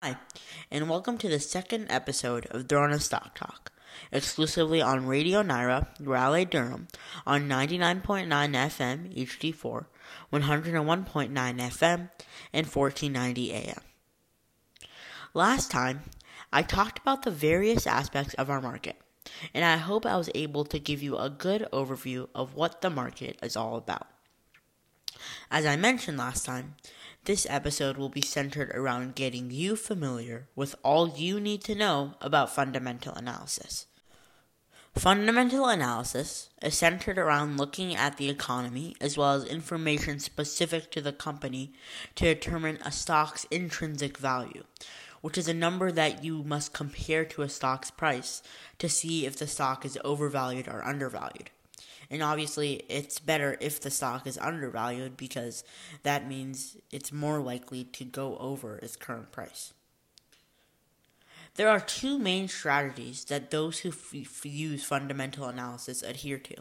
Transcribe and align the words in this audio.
Hi, 0.00 0.16
and 0.70 0.88
welcome 0.88 1.18
to 1.18 1.28
the 1.28 1.40
second 1.40 1.88
episode 1.90 2.46
of 2.52 2.68
Drona's 2.68 3.06
Stock 3.06 3.34
Talk, 3.34 3.72
exclusively 4.12 4.80
on 4.80 5.08
Radio 5.08 5.42
Nyra, 5.42 5.88
Raleigh, 5.98 6.44
Durham, 6.44 6.86
on 7.26 7.48
99.9 7.48 8.28
FM 8.28 9.12
HD4, 9.12 9.86
101.9 10.32 11.32
FM, 11.32 12.10
and 12.52 12.66
1490 12.68 13.52
AM. 13.52 13.80
Last 15.34 15.68
time, 15.68 16.02
I 16.52 16.62
talked 16.62 17.00
about 17.00 17.24
the 17.24 17.32
various 17.32 17.84
aspects 17.84 18.34
of 18.34 18.48
our 18.48 18.60
market, 18.60 18.94
and 19.52 19.64
I 19.64 19.78
hope 19.78 20.06
I 20.06 20.16
was 20.16 20.30
able 20.32 20.64
to 20.66 20.78
give 20.78 21.02
you 21.02 21.18
a 21.18 21.28
good 21.28 21.66
overview 21.72 22.28
of 22.36 22.54
what 22.54 22.82
the 22.82 22.90
market 22.90 23.36
is 23.42 23.56
all 23.56 23.74
about. 23.74 24.06
As 25.50 25.66
I 25.66 25.76
mentioned 25.76 26.18
last 26.18 26.44
time, 26.44 26.76
this 27.24 27.46
episode 27.50 27.96
will 27.96 28.08
be 28.08 28.22
centered 28.22 28.70
around 28.70 29.14
getting 29.14 29.50
you 29.50 29.76
familiar 29.76 30.48
with 30.56 30.74
all 30.82 31.08
you 31.08 31.40
need 31.40 31.62
to 31.64 31.74
know 31.74 32.14
about 32.20 32.54
fundamental 32.54 33.14
analysis. 33.14 33.86
Fundamental 34.96 35.66
analysis 35.66 36.48
is 36.60 36.76
centered 36.76 37.18
around 37.18 37.56
looking 37.56 37.94
at 37.94 38.16
the 38.16 38.28
economy 38.28 38.96
as 39.00 39.16
well 39.16 39.34
as 39.34 39.44
information 39.44 40.18
specific 40.18 40.90
to 40.90 41.00
the 41.00 41.12
company 41.12 41.72
to 42.16 42.24
determine 42.24 42.78
a 42.84 42.90
stock's 42.90 43.44
intrinsic 43.44 44.18
value, 44.18 44.64
which 45.20 45.38
is 45.38 45.46
a 45.46 45.54
number 45.54 45.92
that 45.92 46.24
you 46.24 46.42
must 46.42 46.72
compare 46.72 47.24
to 47.24 47.42
a 47.42 47.48
stock's 47.48 47.90
price 47.90 48.42
to 48.78 48.88
see 48.88 49.24
if 49.24 49.36
the 49.36 49.46
stock 49.46 49.84
is 49.84 49.98
overvalued 50.04 50.66
or 50.66 50.84
undervalued. 50.84 51.50
And 52.10 52.22
obviously, 52.22 52.82
it's 52.88 53.18
better 53.18 53.56
if 53.60 53.80
the 53.80 53.90
stock 53.90 54.26
is 54.26 54.38
undervalued 54.38 55.16
because 55.16 55.62
that 56.04 56.26
means 56.26 56.76
it's 56.90 57.12
more 57.12 57.40
likely 57.40 57.84
to 57.84 58.04
go 58.04 58.38
over 58.38 58.78
its 58.78 58.96
current 58.96 59.30
price. 59.30 59.74
There 61.56 61.68
are 61.68 61.80
two 61.80 62.18
main 62.18 62.48
strategies 62.48 63.24
that 63.26 63.50
those 63.50 63.80
who 63.80 63.90
f- 63.90 64.46
use 64.46 64.84
fundamental 64.84 65.46
analysis 65.46 66.02
adhere 66.02 66.38
to. 66.38 66.56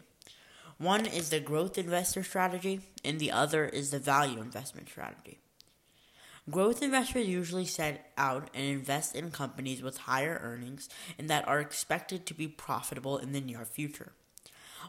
One 0.79 1.05
is 1.05 1.29
the 1.29 1.39
growth 1.39 1.77
investor 1.77 2.23
strategy, 2.23 2.81
and 3.05 3.19
the 3.19 3.31
other 3.31 3.65
is 3.65 3.91
the 3.91 3.99
value 3.99 4.41
investment 4.41 4.89
strategy. 4.89 5.39
Growth 6.49 6.81
investors 6.81 7.27
usually 7.27 7.65
set 7.65 8.11
out 8.17 8.49
and 8.53 8.65
invest 8.65 9.15
in 9.15 9.31
companies 9.31 9.81
with 9.81 9.97
higher 9.97 10.39
earnings 10.41 10.87
and 11.17 11.29
that 11.29 11.47
are 11.47 11.59
expected 11.59 12.25
to 12.25 12.33
be 12.33 12.47
profitable 12.47 13.17
in 13.17 13.33
the 13.33 13.41
near 13.41 13.65
future 13.65 14.13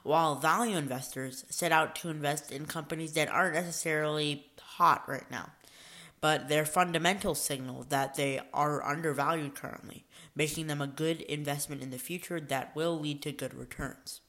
while 0.02 0.36
value 0.36 0.76
investors 0.76 1.44
set 1.48 1.72
out 1.72 1.94
to 1.96 2.08
invest 2.08 2.50
in 2.50 2.66
companies 2.66 3.12
that 3.14 3.28
aren't 3.28 3.54
necessarily 3.54 4.46
hot 4.60 5.08
right 5.08 5.30
now, 5.30 5.50
but 6.20 6.48
their 6.48 6.64
fundamentals 6.64 7.40
signal 7.40 7.84
that 7.88 8.14
they 8.14 8.40
are 8.52 8.84
undervalued 8.84 9.54
currently, 9.54 10.04
making 10.34 10.66
them 10.66 10.80
a 10.80 10.86
good 10.86 11.20
investment 11.22 11.82
in 11.82 11.90
the 11.90 11.98
future 11.98 12.40
that 12.40 12.74
will 12.74 12.98
lead 12.98 13.22
to 13.22 13.32
good 13.32 13.54
returns. 13.54 14.20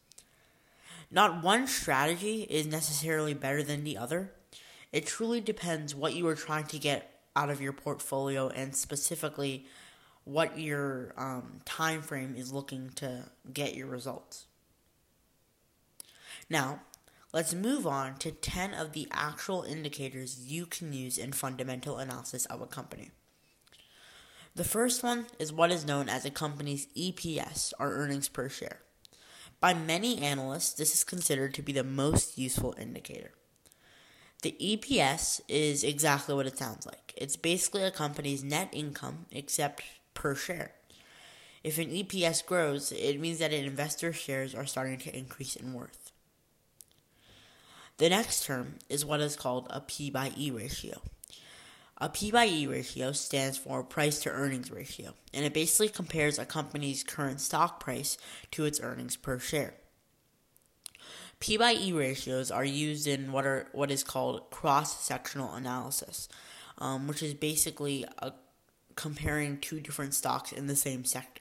Not 1.12 1.44
one 1.44 1.68
strategy 1.68 2.44
is 2.50 2.68
necessarily 2.68 3.34
better 3.34 3.64
than 3.64 3.84
the 3.84 3.98
other. 3.98 4.32
It 4.92 5.06
truly 5.08 5.42
depends 5.42 5.96
what 5.96 6.14
you 6.14 6.28
are 6.28 6.36
trying 6.36 6.66
to 6.66 6.80
get 6.80 7.20
out 7.36 7.50
of 7.50 7.62
your 7.62 7.74
portfolio 7.74 8.50
and 8.50 8.76
specifically 8.76 9.66
what 10.24 10.60
your 10.60 11.14
um, 11.18 11.60
time 11.66 12.02
frame 12.02 12.36
is 12.38 12.54
looking 12.54 12.92
to 12.96 13.24
get 13.52 13.76
your 13.76 13.88
results. 13.88 14.46
Now, 16.50 16.82
let's 17.32 17.54
move 17.54 17.86
on 17.86 18.18
to 18.18 18.32
10 18.32 18.74
of 18.74 18.94
the 18.94 19.08
actual 19.12 19.64
indicators 19.64 20.46
you 20.48 20.66
can 20.66 20.94
use 20.94 21.18
in 21.18 21.32
fundamental 21.32 21.98
analysis 21.98 22.46
of 22.48 22.62
a 22.62 22.68
company. 22.68 23.12
The 24.56 24.64
first 24.64 25.04
one 25.04 25.28
is 25.38 25.54
what 25.54 25.72
is 25.72 25.86
known 25.86 26.10
as 26.10 26.26
a 26.26 26.32
company's 26.32 26.88
EPS, 26.98 27.72
or 27.80 27.94
earnings 27.94 28.28
per 28.28 28.50
share. 28.50 28.80
By 29.60 29.74
many 29.74 30.18
analysts, 30.20 30.74
this 30.74 30.94
is 30.94 31.04
considered 31.04 31.54
to 31.54 31.62
be 31.62 31.72
the 31.72 31.84
most 31.84 32.38
useful 32.38 32.76
indicator. 32.80 33.32
The 34.42 34.56
EPS 34.60 35.42
is 35.50 35.84
exactly 35.84 36.34
what 36.34 36.48
it 36.48 36.58
sounds 36.58 36.86
like. 36.86 37.14
It's 37.18 37.36
basically 37.36 37.84
a 37.84 37.92
company's 37.92 38.44
net 38.44 38.70
income 38.72 39.26
except 39.32 39.84
per 40.14 40.34
share. 40.34 40.72
If 41.62 41.78
an 41.78 41.90
EPS 41.90 42.46
grows, 42.46 42.94
it 42.94 43.20
means 43.20 43.40
that 43.40 43.52
an 43.52 43.66
investor's 43.66 44.16
shares 44.16 44.56
are 44.56 44.66
starting 44.66 44.98
to 45.00 45.18
increase 45.18 45.58
in 45.58 45.74
worth. 45.74 46.09
The 48.00 48.10
next 48.10 48.46
term 48.46 48.76
is 48.88 49.06
what 49.06 49.20
is 49.20 49.36
called 49.36 49.68
a 49.70 49.82
P 49.82 50.10
by 50.10 50.32
E 50.38 50.52
ratio. 50.52 51.02
A 51.98 52.08
P 52.08 52.32
by 52.32 52.48
E 52.48 52.66
ratio 52.66 53.12
stands 53.12 53.58
for 53.58 53.84
price 53.84 54.20
to 54.22 54.30
earnings 54.30 54.72
ratio, 54.72 55.16
and 55.34 55.46
it 55.46 55.54
basically 55.54 55.90
compares 55.90 56.40
a 56.40 56.46
company's 56.46 57.04
current 57.04 57.42
stock 57.42 57.82
price 57.82 58.18
to 58.52 58.64
its 58.64 58.80
earnings 58.80 59.18
per 59.18 59.38
share. 59.38 59.74
P 61.42 61.58
by 61.58 61.74
E 61.74 61.92
ratios 61.92 62.52
are 62.52 62.64
used 62.64 63.06
in 63.06 63.34
what 63.34 63.46
are 63.46 63.68
what 63.74 63.92
is 63.92 64.06
called 64.06 64.50
cross 64.50 65.04
sectional 65.04 65.54
analysis, 65.54 66.30
um, 66.78 67.06
which 67.06 67.22
is 67.22 67.34
basically 67.34 68.06
a, 68.20 68.32
comparing 68.96 69.58
two 69.58 69.82
different 69.82 70.14
stocks 70.14 70.54
in 70.54 70.68
the 70.68 70.76
same 70.76 71.04
sector. 71.04 71.39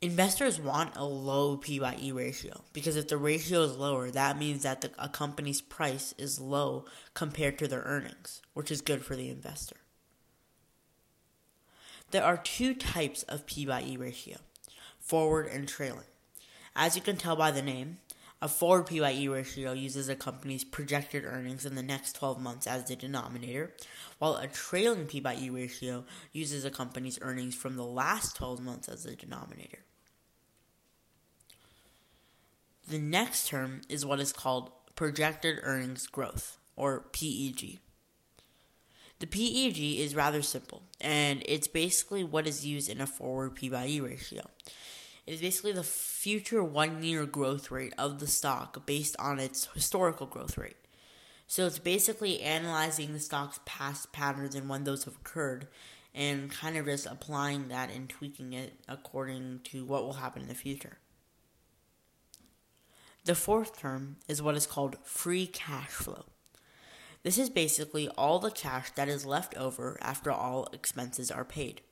Investors 0.00 0.60
want 0.60 0.94
a 0.94 1.04
low 1.04 1.56
P 1.56 1.80
by 1.80 1.96
E 2.00 2.12
ratio 2.12 2.62
because 2.72 2.94
if 2.94 3.08
the 3.08 3.16
ratio 3.16 3.62
is 3.62 3.76
lower, 3.76 4.10
that 4.12 4.38
means 4.38 4.62
that 4.62 4.80
the, 4.80 4.90
a 4.96 5.08
company's 5.08 5.60
price 5.60 6.14
is 6.16 6.40
low 6.40 6.84
compared 7.14 7.58
to 7.58 7.66
their 7.66 7.82
earnings, 7.82 8.40
which 8.54 8.70
is 8.70 8.80
good 8.80 9.04
for 9.04 9.16
the 9.16 9.28
investor. 9.28 9.76
There 12.12 12.24
are 12.24 12.36
two 12.36 12.74
types 12.74 13.24
of 13.24 13.44
P 13.44 13.66
by 13.66 13.82
E 13.82 13.96
ratio 13.96 14.38
forward 15.00 15.48
and 15.48 15.66
trailing. 15.66 16.06
As 16.76 16.94
you 16.94 17.02
can 17.02 17.16
tell 17.16 17.34
by 17.34 17.50
the 17.50 17.60
name, 17.60 17.98
a 18.40 18.48
forward 18.48 18.86
P 18.86 19.00
by 19.00 19.12
E 19.12 19.26
ratio 19.28 19.72
uses 19.72 20.08
a 20.08 20.14
company's 20.14 20.64
projected 20.64 21.24
earnings 21.24 21.66
in 21.66 21.74
the 21.74 21.82
next 21.82 22.14
12 22.14 22.40
months 22.40 22.66
as 22.66 22.84
the 22.84 22.94
denominator, 22.94 23.74
while 24.18 24.36
a 24.36 24.46
trailing 24.46 25.06
P 25.06 25.18
by 25.20 25.34
E 25.34 25.50
ratio 25.50 26.04
uses 26.32 26.64
a 26.64 26.70
company's 26.70 27.18
earnings 27.22 27.54
from 27.54 27.76
the 27.76 27.84
last 27.84 28.36
12 28.36 28.60
months 28.60 28.88
as 28.88 29.04
the 29.04 29.16
denominator. 29.16 29.80
The 32.88 32.98
next 32.98 33.48
term 33.48 33.82
is 33.88 34.06
what 34.06 34.20
is 34.20 34.32
called 34.32 34.70
projected 34.94 35.58
earnings 35.62 36.06
growth, 36.06 36.58
or 36.76 37.00
PEG. 37.12 37.80
The 39.18 39.26
PEG 39.26 39.98
is 39.98 40.14
rather 40.14 40.42
simple, 40.42 40.82
and 41.00 41.42
it's 41.46 41.66
basically 41.66 42.22
what 42.22 42.46
is 42.46 42.64
used 42.64 42.88
in 42.88 43.00
a 43.00 43.06
forward 43.06 43.56
P 43.56 43.68
by 43.68 43.88
E 43.88 44.00
ratio. 44.00 44.42
It 45.28 45.34
is 45.34 45.40
basically 45.42 45.72
the 45.72 45.82
future 45.82 46.64
one 46.64 47.02
year 47.02 47.26
growth 47.26 47.70
rate 47.70 47.92
of 47.98 48.18
the 48.18 48.26
stock 48.26 48.86
based 48.86 49.14
on 49.18 49.38
its 49.38 49.68
historical 49.74 50.26
growth 50.26 50.56
rate. 50.56 50.78
So 51.46 51.66
it's 51.66 51.78
basically 51.78 52.40
analyzing 52.40 53.12
the 53.12 53.20
stock's 53.20 53.60
past 53.66 54.10
patterns 54.10 54.54
and 54.54 54.70
when 54.70 54.84
those 54.84 55.04
have 55.04 55.16
occurred 55.16 55.68
and 56.14 56.50
kind 56.50 56.78
of 56.78 56.86
just 56.86 57.04
applying 57.04 57.68
that 57.68 57.90
and 57.90 58.08
tweaking 58.08 58.54
it 58.54 58.80
according 58.88 59.60
to 59.64 59.84
what 59.84 60.02
will 60.02 60.14
happen 60.14 60.40
in 60.40 60.48
the 60.48 60.54
future. 60.54 60.96
The 63.26 63.34
fourth 63.34 63.78
term 63.78 64.16
is 64.28 64.40
what 64.40 64.56
is 64.56 64.66
called 64.66 64.96
free 65.02 65.46
cash 65.46 65.90
flow. 65.90 66.24
This 67.22 67.36
is 67.36 67.50
basically 67.50 68.08
all 68.16 68.38
the 68.38 68.50
cash 68.50 68.92
that 68.92 69.08
is 69.08 69.26
left 69.26 69.54
over 69.58 69.98
after 70.00 70.32
all 70.32 70.70
expenses 70.72 71.30
are 71.30 71.44
paid. 71.44 71.82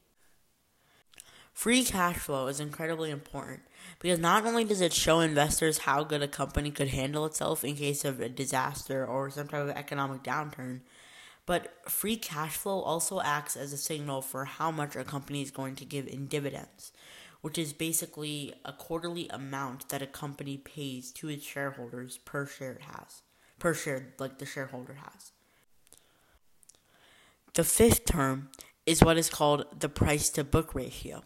Free 1.56 1.84
cash 1.84 2.16
flow 2.16 2.46
is 2.48 2.60
incredibly 2.60 3.10
important 3.10 3.62
because 3.98 4.18
not 4.18 4.44
only 4.44 4.64
does 4.64 4.80
it 4.80 4.92
show 4.92 5.20
investors 5.20 5.78
how 5.78 6.04
good 6.04 6.22
a 6.22 6.28
company 6.28 6.70
could 6.70 6.88
handle 6.88 7.24
itself 7.24 7.64
in 7.64 7.76
case 7.76 8.04
of 8.04 8.20
a 8.20 8.28
disaster 8.28 9.04
or 9.04 9.30
some 9.30 9.48
type 9.48 9.62
of 9.62 9.70
economic 9.70 10.22
downturn, 10.22 10.80
but 11.46 11.74
free 11.88 12.16
cash 12.16 12.56
flow 12.56 12.80
also 12.82 13.20
acts 13.20 13.56
as 13.56 13.72
a 13.72 13.78
signal 13.78 14.20
for 14.20 14.44
how 14.44 14.70
much 14.70 14.94
a 14.94 15.02
company 15.02 15.40
is 15.40 15.50
going 15.50 15.74
to 15.76 15.84
give 15.84 16.06
in 16.06 16.26
dividends 16.26 16.92
which 17.46 17.58
is 17.58 17.72
basically 17.72 18.52
a 18.64 18.72
quarterly 18.72 19.28
amount 19.28 19.88
that 19.88 20.02
a 20.02 20.06
company 20.06 20.56
pays 20.56 21.12
to 21.12 21.28
its 21.28 21.46
shareholders 21.46 22.18
per 22.18 22.44
share 22.44 22.72
it 22.72 22.82
has, 22.82 23.22
per 23.60 23.72
share 23.72 24.14
like 24.18 24.38
the 24.38 24.44
shareholder 24.44 24.94
has. 24.94 25.30
The 27.54 27.62
fifth 27.62 28.04
term 28.04 28.50
is 28.84 29.00
what 29.00 29.16
is 29.16 29.30
called 29.30 29.66
the 29.78 29.88
price 29.88 30.28
to 30.30 30.42
book 30.42 30.74
ratio, 30.74 31.22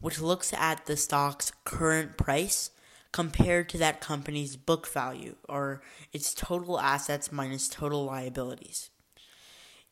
which 0.00 0.20
looks 0.20 0.52
at 0.52 0.86
the 0.86 0.96
stock's 0.96 1.52
current 1.64 2.16
price 2.16 2.70
compared 3.12 3.68
to 3.68 3.78
that 3.78 4.00
company's 4.00 4.56
book 4.56 4.86
value 4.86 5.36
or 5.48 5.82
its 6.12 6.32
total 6.32 6.78
assets 6.78 7.32
minus 7.32 7.68
total 7.68 8.04
liabilities. 8.04 8.90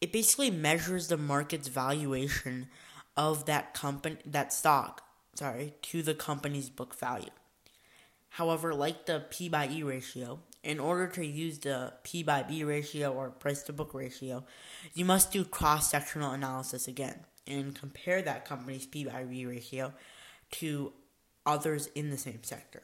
It 0.00 0.12
basically 0.12 0.50
measures 0.50 1.08
the 1.08 1.16
market's 1.16 1.68
valuation 1.68 2.68
of 3.16 3.46
that 3.46 3.74
company 3.74 4.18
that 4.24 4.52
stock 4.52 5.02
sorry, 5.38 5.74
to 5.82 6.02
the 6.02 6.14
company's 6.14 6.68
book 6.68 6.98
value. 6.98 7.30
However, 8.30 8.74
like 8.74 9.06
the 9.06 9.24
P 9.30 9.48
by 9.48 9.68
E 9.68 9.82
ratio, 9.82 10.40
in 10.64 10.80
order 10.80 11.06
to 11.06 11.24
use 11.24 11.60
the 11.60 11.94
P 12.02 12.22
by 12.22 12.42
B 12.42 12.64
ratio 12.64 13.12
or 13.12 13.30
price 13.30 13.62
to 13.64 13.72
book 13.72 13.94
ratio, 13.94 14.44
you 14.94 15.04
must 15.04 15.32
do 15.32 15.44
cross 15.44 15.90
sectional 15.90 16.32
analysis 16.32 16.88
again 16.88 17.24
and 17.48 17.74
compare 17.74 18.22
that 18.22 18.44
company's 18.44 18.86
P 18.86 19.04
by 19.04 19.24
B 19.24 19.46
ratio 19.46 19.92
to 20.52 20.92
others 21.44 21.88
in 21.94 22.10
the 22.10 22.18
same 22.18 22.42
sector. 22.42 22.82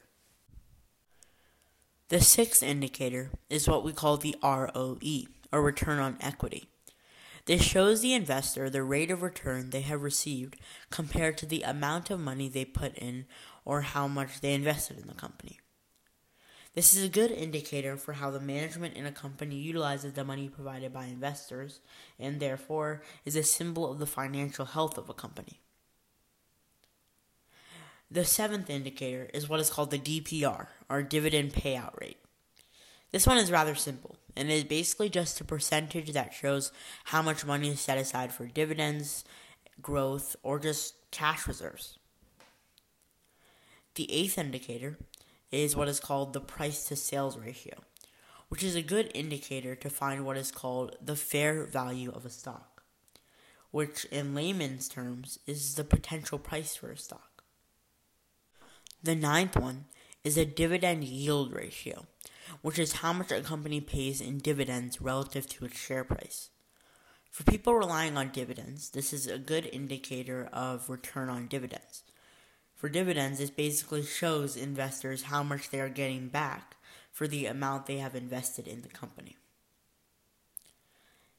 The 2.08 2.20
sixth 2.20 2.62
indicator 2.62 3.30
is 3.48 3.68
what 3.68 3.84
we 3.84 3.92
call 3.92 4.16
the 4.16 4.36
ROE, 4.42 4.98
or 5.52 5.62
return 5.62 5.98
on 5.98 6.16
equity. 6.20 6.68
This 7.46 7.62
shows 7.62 8.00
the 8.00 8.14
investor 8.14 8.70
the 8.70 8.82
rate 8.82 9.10
of 9.10 9.22
return 9.22 9.70
they 9.70 9.82
have 9.82 10.02
received 10.02 10.56
compared 10.90 11.36
to 11.38 11.46
the 11.46 11.62
amount 11.62 12.10
of 12.10 12.20
money 12.20 12.48
they 12.48 12.64
put 12.64 12.96
in 12.96 13.26
or 13.64 13.82
how 13.82 14.08
much 14.08 14.40
they 14.40 14.54
invested 14.54 14.98
in 14.98 15.06
the 15.06 15.14
company. 15.14 15.60
This 16.74 16.92
is 16.92 17.04
a 17.04 17.08
good 17.08 17.30
indicator 17.30 17.96
for 17.96 18.14
how 18.14 18.30
the 18.32 18.40
management 18.40 18.96
in 18.96 19.06
a 19.06 19.12
company 19.12 19.54
utilizes 19.54 20.14
the 20.14 20.24
money 20.24 20.48
provided 20.48 20.92
by 20.92 21.04
investors 21.04 21.80
and 22.18 22.40
therefore 22.40 23.02
is 23.24 23.36
a 23.36 23.44
symbol 23.44 23.90
of 23.90 24.00
the 24.00 24.06
financial 24.06 24.64
health 24.64 24.98
of 24.98 25.08
a 25.08 25.14
company. 25.14 25.60
The 28.10 28.24
seventh 28.24 28.70
indicator 28.70 29.30
is 29.32 29.48
what 29.48 29.60
is 29.60 29.70
called 29.70 29.90
the 29.90 29.98
DPR, 29.98 30.66
or 30.88 31.02
dividend 31.02 31.52
payout 31.52 31.98
rate. 32.00 32.18
This 33.12 33.26
one 33.26 33.38
is 33.38 33.50
rather 33.50 33.76
simple 33.76 34.16
and 34.36 34.50
is 34.50 34.64
basically 34.64 35.08
just 35.08 35.40
a 35.40 35.44
percentage 35.44 36.12
that 36.12 36.34
shows 36.34 36.72
how 37.04 37.22
much 37.22 37.46
money 37.46 37.70
is 37.70 37.80
set 37.80 37.98
aside 37.98 38.32
for 38.32 38.46
dividends, 38.46 39.24
growth, 39.80 40.34
or 40.42 40.58
just 40.58 40.94
cash 41.12 41.46
reserves. 41.46 41.98
The 43.94 44.12
eighth 44.12 44.38
indicator 44.38 44.98
is 45.54 45.76
what 45.76 45.88
is 45.88 46.00
called 46.00 46.32
the 46.32 46.40
price 46.40 46.84
to 46.84 46.96
sales 46.96 47.38
ratio, 47.38 47.74
which 48.48 48.62
is 48.62 48.74
a 48.74 48.82
good 48.82 49.10
indicator 49.14 49.74
to 49.76 49.88
find 49.88 50.24
what 50.24 50.36
is 50.36 50.50
called 50.50 50.96
the 51.02 51.16
fair 51.16 51.64
value 51.64 52.10
of 52.10 52.26
a 52.26 52.30
stock, 52.30 52.82
which 53.70 54.04
in 54.06 54.34
layman's 54.34 54.88
terms 54.88 55.38
is 55.46 55.74
the 55.74 55.84
potential 55.84 56.38
price 56.38 56.76
for 56.76 56.90
a 56.90 56.96
stock. 56.96 57.42
The 59.02 59.14
ninth 59.14 59.56
one 59.56 59.84
is 60.24 60.38
a 60.38 60.46
dividend 60.46 61.04
yield 61.04 61.52
ratio, 61.52 62.06
which 62.62 62.78
is 62.78 62.94
how 62.94 63.12
much 63.12 63.30
a 63.30 63.42
company 63.42 63.80
pays 63.80 64.20
in 64.20 64.38
dividends 64.38 65.00
relative 65.00 65.46
to 65.48 65.66
its 65.66 65.78
share 65.78 66.04
price. 66.04 66.50
For 67.30 67.42
people 67.44 67.74
relying 67.74 68.16
on 68.16 68.30
dividends, 68.30 68.90
this 68.90 69.12
is 69.12 69.26
a 69.26 69.38
good 69.38 69.68
indicator 69.72 70.48
of 70.52 70.88
return 70.88 71.28
on 71.28 71.48
dividends. 71.48 72.04
For 72.84 72.90
dividends, 72.90 73.38
this 73.38 73.48
basically 73.48 74.02
shows 74.02 74.58
investors 74.58 75.22
how 75.22 75.42
much 75.42 75.70
they 75.70 75.80
are 75.80 75.88
getting 75.88 76.28
back 76.28 76.76
for 77.10 77.26
the 77.26 77.46
amount 77.46 77.86
they 77.86 77.96
have 77.96 78.14
invested 78.14 78.68
in 78.68 78.82
the 78.82 78.88
company. 78.88 79.38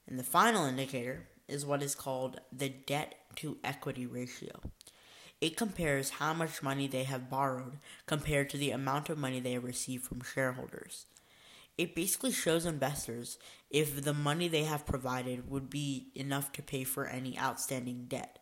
And 0.08 0.18
the 0.18 0.24
final 0.24 0.66
indicator 0.66 1.28
is 1.46 1.64
what 1.64 1.84
is 1.84 1.94
called 1.94 2.40
the 2.50 2.68
debt 2.68 3.14
to 3.36 3.58
equity 3.62 4.06
ratio. 4.06 4.58
It 5.40 5.56
compares 5.56 6.10
how 6.10 6.34
much 6.34 6.64
money 6.64 6.88
they 6.88 7.04
have 7.04 7.30
borrowed 7.30 7.78
compared 8.06 8.50
to 8.50 8.56
the 8.56 8.72
amount 8.72 9.08
of 9.08 9.16
money 9.16 9.38
they 9.38 9.52
have 9.52 9.62
received 9.62 10.02
from 10.02 10.24
shareholders. 10.24 11.06
It 11.78 11.94
basically 11.94 12.32
shows 12.32 12.66
investors 12.66 13.38
if 13.70 14.02
the 14.02 14.14
money 14.14 14.48
they 14.48 14.64
have 14.64 14.84
provided 14.84 15.48
would 15.48 15.70
be 15.70 16.08
enough 16.16 16.50
to 16.54 16.62
pay 16.62 16.82
for 16.82 17.06
any 17.06 17.38
outstanding 17.38 18.06
debt. 18.08 18.40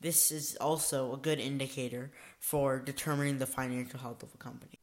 This 0.00 0.30
is 0.30 0.56
also 0.56 1.12
a 1.12 1.18
good 1.18 1.38
indicator 1.38 2.10
for 2.38 2.78
determining 2.78 3.38
the 3.38 3.46
financial 3.46 4.00
health 4.00 4.22
of 4.22 4.34
a 4.34 4.38
company. 4.38 4.78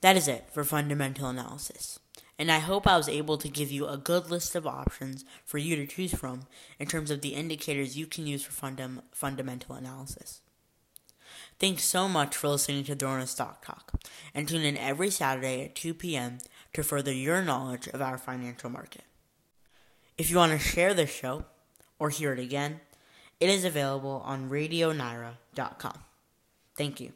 That 0.00 0.16
is 0.16 0.28
it 0.28 0.50
for 0.52 0.64
fundamental 0.64 1.28
analysis 1.28 1.98
and 2.38 2.50
I 2.50 2.58
hope 2.58 2.86
I 2.86 2.96
was 2.96 3.08
able 3.08 3.38
to 3.38 3.48
give 3.48 3.70
you 3.70 3.86
a 3.86 3.96
good 3.96 4.30
list 4.30 4.54
of 4.54 4.66
options 4.66 5.24
for 5.44 5.58
you 5.58 5.76
to 5.76 5.86
choose 5.86 6.14
from 6.14 6.46
in 6.78 6.86
terms 6.86 7.10
of 7.10 7.20
the 7.20 7.34
indicators 7.34 7.96
you 7.96 8.06
can 8.06 8.26
use 8.26 8.42
for 8.42 8.52
fundam- 8.52 9.02
fundamental 9.12 9.76
analysis. 9.76 10.40
Thanks 11.60 11.84
so 11.84 12.08
much 12.08 12.36
for 12.36 12.48
listening 12.48 12.84
to 12.84 12.96
Drona 12.96 13.28
Stock 13.28 13.64
Talk, 13.64 13.92
and 14.34 14.48
tune 14.48 14.62
in 14.62 14.76
every 14.76 15.10
Saturday 15.10 15.64
at 15.64 15.76
2 15.76 15.94
p.m. 15.94 16.38
to 16.72 16.82
further 16.82 17.12
your 17.12 17.42
knowledge 17.42 17.86
of 17.88 18.02
our 18.02 18.18
financial 18.18 18.70
market. 18.70 19.04
If 20.18 20.30
you 20.30 20.36
want 20.36 20.52
to 20.52 20.58
share 20.58 20.94
this 20.94 21.14
show 21.14 21.44
or 22.00 22.10
hear 22.10 22.32
it 22.32 22.40
again, 22.40 22.80
it 23.44 23.50
is 23.50 23.66
available 23.66 24.22
on 24.24 24.48
RadioNyra.com. 24.48 25.98
Thank 26.78 26.98
you. 26.98 27.12